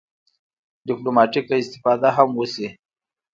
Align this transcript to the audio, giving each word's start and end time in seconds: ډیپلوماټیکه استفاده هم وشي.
ډیپلوماټیکه 0.87 1.55
استفاده 1.63 2.09
هم 2.17 2.29
وشي. 2.39 2.67